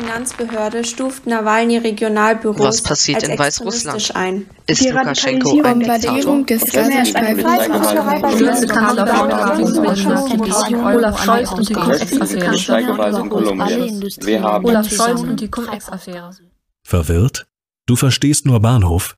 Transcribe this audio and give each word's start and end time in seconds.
Finanzbehörde 0.00 0.84
stuft 0.84 1.26
Nawalny 1.26 1.76
Regionalbüros 1.76 2.58
Was 2.58 2.82
passiert 2.82 3.22
als 3.22 3.28
in 3.28 3.38
Weißrussland? 3.38 4.16
ein. 4.16 4.46
Ist 4.66 4.88
Lukaschenko 4.88 5.50
ein 5.62 5.80
Bombardierung 5.80 6.46
des. 6.46 6.62
Olaf 10.74 11.22
Scholz 11.22 11.52
und 11.52 11.68
die 11.68 11.74
Cum-Ex-Affäre. 11.74 12.50
Olaf 14.64 14.90
Scholz 14.90 15.20
und 15.20 15.40
die 15.40 15.50
Cum-Ex-Affäre. 15.50 16.30
Verwirrt? 16.82 17.46
Du 17.84 17.96
verstehst 17.96 18.46
nur 18.46 18.60
Bahnhof? 18.60 19.16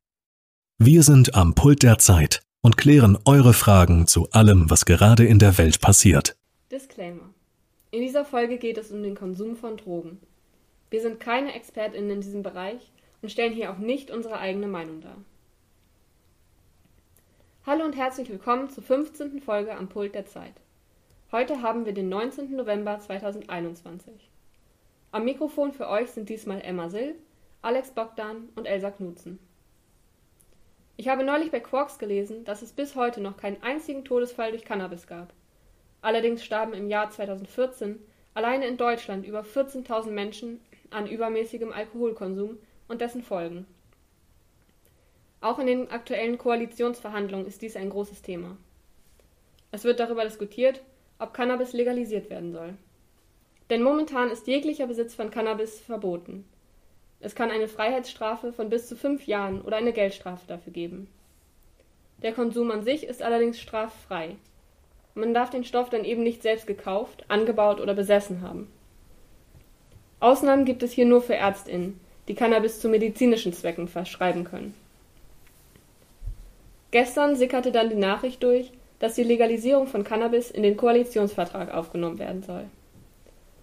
Wir 0.79 1.05
sind 1.05 1.37
am 1.37 1.55
Pult 1.55 1.85
der 1.85 1.99
Zeit 1.99 2.41
und 2.61 2.77
klären 2.77 3.17
eure 3.25 3.53
Fragen 3.53 4.09
zu 4.09 4.29
allem, 4.33 4.69
was 4.69 4.85
gerade 4.85 5.25
in 5.25 5.39
der 5.39 5.59
Welt 5.59 5.81
passiert. 5.81 6.37
Disclaimer. 6.73 7.31
In 7.93 8.01
dieser 8.01 8.25
Folge 8.25 8.59
geht 8.59 8.79
es 8.79 8.91
um 8.91 9.03
den 9.03 9.15
Konsum 9.15 9.55
von 9.55 9.77
Drogen. 9.77 10.19
Wir 10.93 11.01
sind 11.01 11.21
keine 11.21 11.55
ExpertInnen 11.55 12.11
in 12.11 12.21
diesem 12.21 12.43
Bereich 12.43 12.93
und 13.23 13.31
stellen 13.31 13.55
hier 13.55 13.71
auch 13.71 13.79
nicht 13.79 14.11
unsere 14.11 14.39
eigene 14.39 14.67
Meinung 14.67 15.01
dar. 15.01 15.17
Hallo 17.65 17.87
und 17.87 17.97
herzlich 17.97 18.29
willkommen 18.29 18.69
zur 18.69 18.83
15. 18.83 19.41
Folge 19.41 19.75
am 19.75 19.89
Pult 19.89 20.15
der 20.15 20.27
Zeit. 20.27 20.53
Heute 21.31 21.63
haben 21.63 21.87
wir 21.87 21.95
den 21.95 22.11
19. 22.11 22.55
November 22.55 23.01
2021. 23.01 24.13
Am 25.13 25.25
Mikrofon 25.25 25.73
für 25.73 25.89
euch 25.89 26.11
sind 26.11 26.29
diesmal 26.29 26.61
Emma 26.61 26.91
Sill, 26.91 27.15
Alex 27.63 27.93
Bogdan 27.93 28.51
und 28.55 28.67
Elsa 28.67 28.91
Knutzen. 28.91 29.39
Ich 30.99 31.09
habe 31.09 31.25
neulich 31.25 31.51
bei 31.51 31.61
Quarks 31.61 31.99
gelesen, 31.99 32.45
dass 32.45 32.61
es 32.61 32.75
bis 32.75 32.97
heute 32.97 33.23
noch 33.23 33.39
keinen 33.39 33.63
einzigen 33.63 34.05
Todesfall 34.05 34.51
durch 34.51 34.67
Cannabis 34.67 35.07
gab. 35.07 35.33
Allerdings 36.03 36.45
starben 36.45 36.75
im 36.75 36.91
Jahr 36.91 37.09
2014 37.09 37.99
alleine 38.35 38.67
in 38.67 38.77
Deutschland 38.77 39.27
über 39.27 39.41
14.000 39.41 40.11
Menschen 40.11 40.61
an 40.93 41.07
übermäßigem 41.07 41.73
Alkoholkonsum 41.73 42.59
und 42.89 43.01
dessen 43.01 43.23
Folgen. 43.23 43.67
Auch 45.41 45.59
in 45.59 45.67
den 45.67 45.91
aktuellen 45.91 46.39
Koalitionsverhandlungen 46.39 47.47
ist 47.47 47.63
dies 47.63 47.77
ein 47.77 47.91
großes 47.91 48.23
Thema. 48.23 48.57
Es 49.73 49.85
wird 49.85 49.99
darüber 49.99 50.25
diskutiert, 50.25 50.83
ob 51.19 51.35
Cannabis 51.35 51.73
legalisiert 51.73 52.31
werden 52.31 52.53
soll. 52.53 52.75
Denn 53.71 53.83
momentan 53.83 54.31
ist 54.31 54.47
jeglicher 54.47 54.87
Besitz 54.87 55.15
von 55.15 55.31
Cannabis 55.31 55.81
verboten. 55.81 56.45
Es 57.21 57.35
kann 57.35 57.51
eine 57.51 57.69
Freiheitsstrafe 57.69 58.53
von 58.53 58.69
bis 58.69 58.89
zu 58.89 58.97
fünf 58.97 59.27
Jahren 59.27 59.63
oder 59.63 59.77
eine 59.77 59.93
Geldstrafe 59.93 60.47
dafür 60.47 60.73
geben. 60.73 61.09
Der 62.23 62.33
Konsum 62.33 62.71
an 62.71 62.83
sich 62.83 63.05
ist 63.05 63.23
allerdings 63.23 63.59
straffrei. 63.59 64.37
Man 65.15 65.35
darf 65.35 65.51
den 65.51 65.65
Stoff 65.65 65.91
dann 65.91 66.05
eben 66.05 66.23
nicht 66.23 66.43
selbst 66.43 66.67
gekauft, 66.67 67.25
angebaut 67.29 67.81
oder 67.81 67.95
besessen 67.95 68.43
haben. 68.43 68.71
Ausnahmen 70.23 70.65
gibt 70.65 70.85
es 70.85 70.93
hier 70.93 71.05
nur 71.05 71.21
für 71.21 71.35
ÄrztInnen, 71.35 71.99
die 72.29 72.37
Cannabis 72.37 72.79
zu 72.79 72.89
medizinischen 72.89 73.53
Zwecken 73.53 73.89
verschreiben 73.89 74.45
können. 74.45 74.73
Gestern 76.93 77.35
sickerte 77.35 77.73
dann 77.73 77.91
die 77.91 77.97
Nachricht 77.97 78.41
durch, 78.45 78.71
dass 79.01 79.17
die 79.17 79.25
Legalisierung 79.25 79.89
von 79.89 80.05
Cannabis 80.05 80.53
in 80.53 80.63
den 80.63 80.77
Koalitionsvertrag 80.77 81.75
aufgenommen 81.75 82.21
werden 82.21 82.45
soll. 82.45 82.67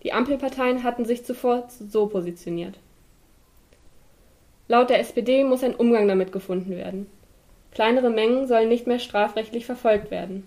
Die 0.03 0.11
Ampelparteien 0.11 0.83
hatten 0.83 1.05
sich 1.05 1.23
zuvor 1.23 1.69
so 1.69 2.07
positioniert. 2.07 2.75
Laut 4.67 4.89
der 4.89 4.99
SPD 4.99 5.45
muss 5.45 5.63
ein 5.63 5.75
Umgang 5.75 6.09
damit 6.09 6.33
gefunden 6.33 6.75
werden. 6.75 7.07
Kleinere 7.71 8.09
Mengen 8.09 8.47
sollen 8.47 8.67
nicht 8.67 8.85
mehr 8.85 8.99
strafrechtlich 8.99 9.65
verfolgt 9.65 10.11
werden. 10.11 10.45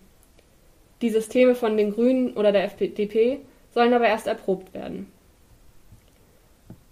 Die 1.00 1.10
Systeme 1.10 1.54
von 1.54 1.78
den 1.78 1.94
Grünen 1.94 2.34
oder 2.34 2.52
der 2.52 2.64
FDP 2.64 3.40
sollen 3.72 3.94
aber 3.94 4.08
erst 4.08 4.26
erprobt 4.26 4.74
werden. 4.74 5.10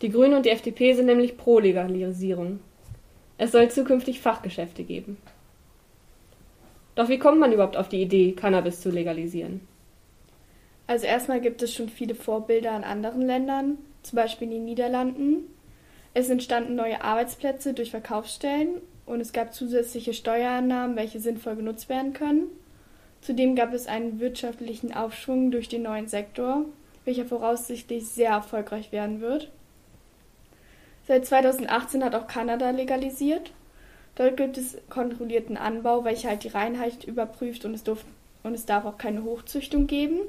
Die 0.03 0.11
Grünen 0.11 0.35
und 0.35 0.47
die 0.47 0.51
FDP 0.51 0.95
sind 0.95 1.07
nämlich 1.07 1.37
pro 1.37 1.59
Legalisierung. 1.59 2.61
Es 3.37 3.53
soll 3.53 3.71
zukünftig 3.71 4.21
Fachgeschäfte 4.21 4.83
geben. 4.85 5.19
Doch 6.95 7.09
wie 7.09 7.19
kommt 7.19 7.39
man 7.39 7.53
überhaupt 7.53 7.77
auf 7.77 7.89
die 7.89 8.03
Idee, 8.03 8.33
Cannabis 8.33 8.81
zu 8.81 8.91
legalisieren? 8.91 9.61
Also 10.87 11.07
erstmal 11.07 11.41
gibt 11.41 11.63
es 11.63 11.75
schon 11.75 11.89
viele 11.89 12.15
Vorbilder 12.15 12.77
in 12.77 12.85
anderen 12.85 13.23
Ländern, 13.23 13.79
zum 14.03 14.17
Beispiel 14.17 14.49
in 14.49 14.55
den 14.55 14.65
Niederlanden. 14.65 15.45
Es 16.15 16.29
entstanden 16.29 16.75
neue 16.75 17.03
Arbeitsplätze 17.05 17.75
durch 17.75 17.91
Verkaufsstellen 17.91 18.81
und 19.07 19.21
es 19.21 19.33
gab 19.33 19.55
zusätzliche 19.55 20.15
Steuereinnahmen, 20.15 20.97
welche 20.97 21.21
sinnvoll 21.21 21.57
genutzt 21.57 21.89
werden 21.89 22.13
können. 22.13 22.49
Zudem 23.21 23.55
gab 23.55 23.73
es 23.73 23.87
einen 23.87 24.19
wirtschaftlichen 24.19 24.95
Aufschwung 24.95 25.51
durch 25.51 25.69
den 25.69 25.83
neuen 25.83 26.09
Sektor, 26.09 26.65
welcher 27.05 27.27
voraussichtlich 27.27 28.09
sehr 28.09 28.31
erfolgreich 28.31 28.93
werden 28.93 29.21
wird. 29.21 29.51
Seit 31.11 31.27
2018 31.27 32.05
hat 32.05 32.15
auch 32.15 32.29
Kanada 32.29 32.71
legalisiert. 32.71 33.51
Dort 34.15 34.37
gibt 34.37 34.57
es 34.57 34.79
kontrollierten 34.91 35.57
Anbau, 35.57 36.05
welcher 36.05 36.29
halt 36.29 36.45
die 36.45 36.49
Reinheit 36.51 37.03
überprüft 37.03 37.65
und 37.65 37.75
es, 37.75 37.83
durf 37.83 38.05
und 38.45 38.55
es 38.55 38.65
darf 38.65 38.85
auch 38.85 38.97
keine 38.97 39.25
Hochzüchtung 39.25 39.89
geben. 39.89 40.21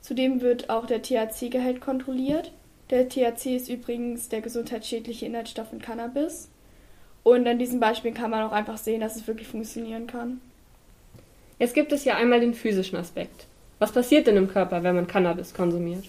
Zudem 0.00 0.40
wird 0.40 0.70
auch 0.70 0.86
der 0.86 1.02
THC-Gehalt 1.02 1.80
kontrolliert. 1.80 2.52
Der 2.90 3.08
THC 3.08 3.56
ist 3.56 3.68
übrigens 3.68 4.28
der 4.28 4.42
gesundheitsschädliche 4.42 5.26
Inhaltsstoff 5.26 5.72
in 5.72 5.82
Cannabis. 5.82 6.48
Und 7.24 7.48
an 7.48 7.58
diesem 7.58 7.80
Beispiel 7.80 8.12
kann 8.12 8.30
man 8.30 8.44
auch 8.44 8.52
einfach 8.52 8.78
sehen, 8.78 9.00
dass 9.00 9.16
es 9.16 9.26
wirklich 9.26 9.48
funktionieren 9.48 10.06
kann. 10.06 10.40
Jetzt 11.58 11.74
gibt 11.74 11.90
es 11.90 12.04
ja 12.04 12.14
einmal 12.14 12.38
den 12.38 12.54
physischen 12.54 12.96
Aspekt. 12.96 13.48
Was 13.80 13.90
passiert 13.90 14.28
denn 14.28 14.36
im 14.36 14.46
Körper, 14.46 14.84
wenn 14.84 14.94
man 14.94 15.08
Cannabis 15.08 15.52
konsumiert? 15.52 16.04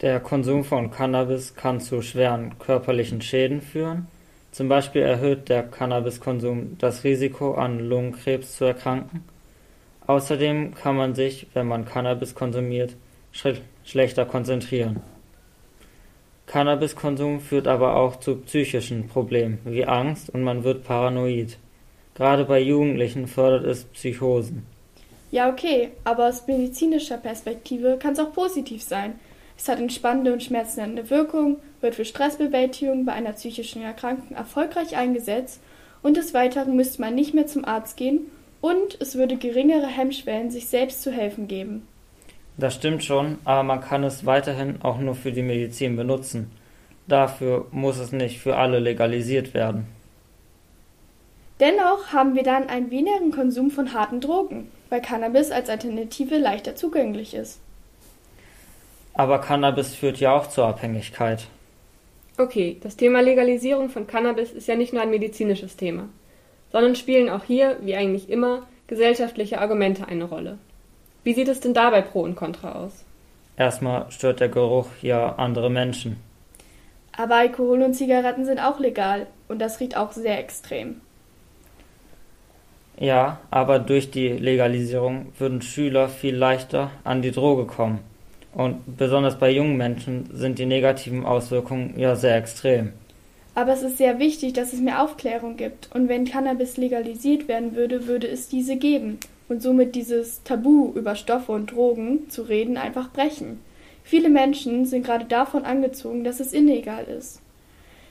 Der 0.00 0.20
Konsum 0.20 0.62
von 0.62 0.92
Cannabis 0.92 1.56
kann 1.56 1.80
zu 1.80 2.02
schweren 2.02 2.56
körperlichen 2.60 3.20
Schäden 3.20 3.60
führen. 3.60 4.06
Zum 4.52 4.68
Beispiel 4.68 5.02
erhöht 5.02 5.48
der 5.48 5.64
Cannabiskonsum 5.64 6.78
das 6.78 7.02
Risiko, 7.02 7.54
an 7.54 7.80
Lungenkrebs 7.80 8.56
zu 8.56 8.64
erkranken. 8.64 9.24
Außerdem 10.06 10.74
kann 10.74 10.96
man 10.96 11.16
sich, 11.16 11.48
wenn 11.52 11.66
man 11.66 11.84
Cannabis 11.84 12.36
konsumiert, 12.36 12.94
sch 13.32 13.60
schlechter 13.84 14.24
konzentrieren. 14.24 15.02
Cannabiskonsum 16.46 17.40
führt 17.40 17.66
aber 17.66 17.96
auch 17.96 18.20
zu 18.20 18.36
psychischen 18.36 19.08
Problemen 19.08 19.58
wie 19.64 19.84
Angst 19.84 20.30
und 20.30 20.44
man 20.44 20.62
wird 20.62 20.84
paranoid. 20.84 21.58
Gerade 22.14 22.44
bei 22.44 22.60
Jugendlichen 22.60 23.26
fördert 23.26 23.64
es 23.64 23.84
Psychosen. 23.84 24.64
Ja, 25.30 25.50
okay, 25.50 25.90
aber 26.04 26.28
aus 26.28 26.46
medizinischer 26.46 27.18
Perspektive 27.18 27.98
kann 28.00 28.12
es 28.12 28.18
auch 28.18 28.32
positiv 28.32 28.82
sein. 28.82 29.18
Es 29.58 29.68
hat 29.68 29.80
entspannende 29.80 30.32
und 30.32 30.42
schmerzende 30.42 31.10
Wirkung, 31.10 31.56
wird 31.80 31.96
für 31.96 32.04
Stressbewältigung 32.04 33.04
bei 33.04 33.12
einer 33.12 33.32
psychischen 33.32 33.82
Erkrankung 33.82 34.36
erfolgreich 34.36 34.96
eingesetzt 34.96 35.60
und 36.00 36.16
des 36.16 36.32
Weiteren 36.32 36.76
müsste 36.76 37.00
man 37.00 37.16
nicht 37.16 37.34
mehr 37.34 37.48
zum 37.48 37.64
Arzt 37.64 37.96
gehen 37.96 38.30
und 38.60 38.96
es 39.00 39.16
würde 39.16 39.36
geringere 39.36 39.88
Hemmschwellen, 39.88 40.50
sich 40.50 40.68
selbst 40.68 41.02
zu 41.02 41.10
helfen 41.10 41.48
geben. 41.48 41.86
Das 42.56 42.76
stimmt 42.76 43.04
schon, 43.04 43.38
aber 43.44 43.64
man 43.64 43.80
kann 43.80 44.04
es 44.04 44.24
weiterhin 44.24 44.80
auch 44.82 44.98
nur 44.98 45.16
für 45.16 45.32
die 45.32 45.42
Medizin 45.42 45.96
benutzen. 45.96 46.50
Dafür 47.08 47.66
muss 47.72 47.98
es 47.98 48.12
nicht 48.12 48.38
für 48.38 48.56
alle 48.56 48.78
legalisiert 48.78 49.54
werden. 49.54 49.86
Dennoch 51.58 52.12
haben 52.12 52.36
wir 52.36 52.44
dann 52.44 52.68
einen 52.68 52.92
wenigeren 52.92 53.32
Konsum 53.32 53.70
von 53.72 53.92
harten 53.92 54.20
Drogen, 54.20 54.70
weil 54.88 55.02
Cannabis 55.02 55.50
als 55.50 55.68
Alternative 55.68 56.38
leichter 56.38 56.76
zugänglich 56.76 57.34
ist. 57.34 57.60
Aber 59.18 59.40
Cannabis 59.40 59.96
führt 59.96 60.20
ja 60.20 60.32
auch 60.32 60.46
zur 60.46 60.66
Abhängigkeit. 60.66 61.48
Okay, 62.38 62.76
das 62.80 62.96
Thema 62.96 63.20
Legalisierung 63.20 63.88
von 63.90 64.06
Cannabis 64.06 64.52
ist 64.52 64.68
ja 64.68 64.76
nicht 64.76 64.92
nur 64.92 65.02
ein 65.02 65.10
medizinisches 65.10 65.76
Thema, 65.76 66.08
sondern 66.70 66.94
spielen 66.94 67.28
auch 67.28 67.42
hier, 67.42 67.78
wie 67.80 67.96
eigentlich 67.96 68.30
immer, 68.30 68.62
gesellschaftliche 68.86 69.60
Argumente 69.60 70.06
eine 70.06 70.22
Rolle. 70.22 70.56
Wie 71.24 71.34
sieht 71.34 71.48
es 71.48 71.58
denn 71.58 71.74
dabei 71.74 72.00
Pro 72.00 72.20
und 72.20 72.36
Contra 72.36 72.76
aus? 72.76 73.04
Erstmal 73.56 74.08
stört 74.12 74.38
der 74.38 74.50
Geruch 74.50 74.86
ja 75.02 75.34
andere 75.34 75.68
Menschen. 75.68 76.22
Aber 77.16 77.34
Alkohol 77.34 77.82
und 77.82 77.94
Zigaretten 77.94 78.44
sind 78.44 78.60
auch 78.60 78.78
legal 78.78 79.26
und 79.48 79.58
das 79.58 79.80
riecht 79.80 79.96
auch 79.96 80.12
sehr 80.12 80.38
extrem. 80.38 81.00
Ja, 82.96 83.40
aber 83.50 83.80
durch 83.80 84.12
die 84.12 84.28
Legalisierung 84.28 85.32
würden 85.36 85.60
Schüler 85.60 86.08
viel 86.08 86.36
leichter 86.36 86.92
an 87.02 87.20
die 87.20 87.32
Droge 87.32 87.66
kommen. 87.66 87.98
Und 88.58 88.96
besonders 88.96 89.38
bei 89.38 89.52
jungen 89.52 89.76
Menschen 89.76 90.28
sind 90.32 90.58
die 90.58 90.66
negativen 90.66 91.24
Auswirkungen 91.24 91.94
ja 91.96 92.16
sehr 92.16 92.36
extrem. 92.36 92.92
Aber 93.54 93.72
es 93.72 93.82
ist 93.82 93.98
sehr 93.98 94.18
wichtig, 94.18 94.52
dass 94.52 94.72
es 94.72 94.80
mehr 94.80 95.00
Aufklärung 95.00 95.56
gibt. 95.56 95.88
Und 95.94 96.08
wenn 96.08 96.24
Cannabis 96.24 96.76
legalisiert 96.76 97.46
werden 97.46 97.76
würde, 97.76 98.08
würde 98.08 98.26
es 98.26 98.48
diese 98.48 98.74
geben. 98.74 99.18
Und 99.48 99.62
somit 99.62 99.94
dieses 99.94 100.42
Tabu 100.42 100.92
über 100.96 101.14
Stoffe 101.14 101.52
und 101.52 101.70
Drogen 101.70 102.28
zu 102.30 102.42
reden 102.42 102.76
einfach 102.76 103.12
brechen. 103.12 103.60
Viele 104.02 104.28
Menschen 104.28 104.86
sind 104.86 105.06
gerade 105.06 105.26
davon 105.26 105.64
angezogen, 105.64 106.24
dass 106.24 106.40
es 106.40 106.52
illegal 106.52 107.04
ist. 107.04 107.40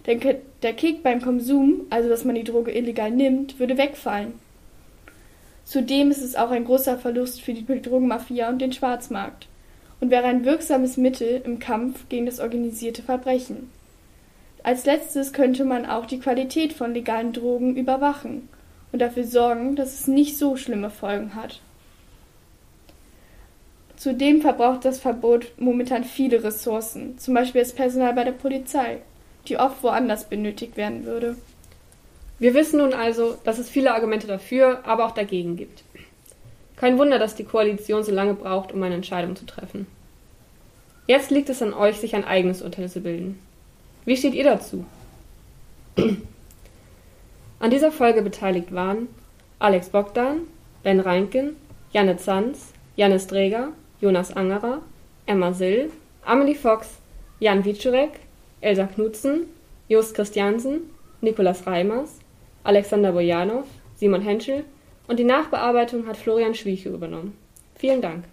Denn 0.05 0.21
der 0.63 0.73
Kick 0.73 1.03
beim 1.03 1.21
Konsum, 1.21 1.81
also 1.89 2.07
dass 2.07 2.23
man 2.23 2.35
die 2.35 2.45
Droge 2.45 2.71
illegal 2.71 3.11
nimmt, 3.11 3.59
würde 3.59 3.77
wegfallen. 3.77 4.31
Zudem 5.65 6.09
ist 6.09 6.23
es 6.23 6.37
auch 6.37 6.51
ein 6.51 6.63
großer 6.63 6.97
Verlust 6.97 7.41
für 7.41 7.53
die 7.53 7.65
Drogenmafia 7.81 8.47
und 8.47 8.61
den 8.61 8.71
Schwarzmarkt 8.71 9.49
und 9.99 10.11
wäre 10.11 10.25
ein 10.25 10.45
wirksames 10.45 10.97
Mittel 10.97 11.41
im 11.43 11.59
Kampf 11.59 12.07
gegen 12.09 12.25
das 12.25 12.39
organisierte 12.39 13.01
Verbrechen. 13.01 13.71
Als 14.63 14.85
letztes 14.85 15.33
könnte 15.33 15.63
man 15.65 15.85
auch 15.85 16.05
die 16.05 16.19
Qualität 16.19 16.73
von 16.73 16.93
legalen 16.93 17.33
Drogen 17.33 17.75
überwachen 17.75 18.49
und 18.91 18.99
dafür 18.99 19.23
sorgen, 19.23 19.75
dass 19.75 19.99
es 19.99 20.07
nicht 20.07 20.37
so 20.37 20.57
schlimme 20.57 20.89
Folgen 20.89 21.35
hat. 21.35 21.61
Zudem 23.95 24.41
verbraucht 24.41 24.85
das 24.85 24.99
Verbot 24.99 25.47
momentan 25.57 26.03
viele 26.03 26.43
Ressourcen, 26.43 27.17
zum 27.17 27.33
Beispiel 27.33 27.61
das 27.61 27.73
Personal 27.73 28.13
bei 28.13 28.23
der 28.23 28.31
Polizei, 28.31 28.99
die 29.47 29.57
oft 29.57 29.81
woanders 29.81 30.25
benötigt 30.25 30.77
werden 30.77 31.05
würde. 31.05 31.35
Wir 32.37 32.53
wissen 32.53 32.77
nun 32.77 32.93
also, 32.93 33.35
dass 33.43 33.57
es 33.57 33.69
viele 33.69 33.93
Argumente 33.93 34.27
dafür, 34.27 34.85
aber 34.85 35.05
auch 35.05 35.11
dagegen 35.11 35.55
gibt. 35.55 35.83
Kein 36.77 36.97
Wunder, 36.99 37.19
dass 37.19 37.35
die 37.35 37.43
Koalition 37.43 38.03
so 38.03 38.11
lange 38.11 38.35
braucht, 38.35 38.71
um 38.71 38.81
eine 38.83 38.95
Entscheidung 38.95 39.35
zu 39.35 39.45
treffen. 39.45 39.87
Jetzt 41.07 41.31
liegt 41.31 41.49
es 41.49 41.61
an 41.61 41.73
euch, 41.73 41.97
sich 41.97 42.15
ein 42.15 42.23
eigenes 42.23 42.61
Urteil 42.61 42.87
zu 42.87 43.01
bilden. 43.01 43.39
Wie 44.05 44.15
steht 44.15 44.35
ihr 44.35 44.43
dazu? 44.43 44.85
An 47.59 47.71
dieser 47.71 47.91
Folge 47.91 48.21
beteiligt 48.21 48.73
waren 48.73 49.07
Alex 49.57 49.89
Bogdan, 49.89 50.41
Ben 50.83 50.99
Reinken, 50.99 51.55
Janne 51.91 52.17
Zanz, 52.17 52.73
Janis 52.95 53.25
Dreger, 53.25 53.69
Jonas 53.99 54.31
Angerer, 54.31 54.81
Emma 55.25 55.53
Sill, 55.53 55.91
Amelie 56.23 56.55
Fox, 56.55 56.99
Jan 57.39 57.65
Wiczurek, 57.65 58.19
Elsa 58.61 58.85
Knutzen, 58.85 59.47
Jost 59.87 60.13
Christiansen, 60.13 60.81
Nikolas 61.21 61.65
Reimers, 61.65 62.19
Alexander 62.63 63.11
Bojanow, 63.11 63.63
Simon 63.95 64.21
Henschel 64.21 64.63
und 65.07 65.19
die 65.19 65.23
Nachbearbeitung 65.23 66.07
hat 66.07 66.17
Florian 66.17 66.55
Schwieche 66.55 66.89
übernommen. 66.89 67.37
Vielen 67.75 68.01
Dank. 68.01 68.25